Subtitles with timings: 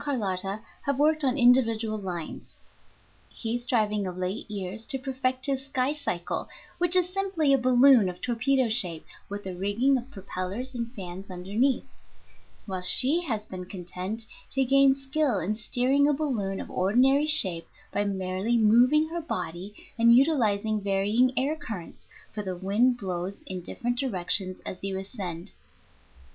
[0.03, 2.57] Carlotta have worked on individual lines,
[3.29, 6.47] he striving of late years to perfect his skycycle
[6.79, 11.29] (which is simply a balloon of torpedo shape with a rigging of propellers and fans
[11.29, 11.85] underneath),
[12.65, 17.67] while she has been content to gain skill in steering a balloon of ordinary shape
[17.91, 23.61] by merely moving her body and utilizing varying air currents, for the wind blows in
[23.61, 25.51] different directions as you ascend.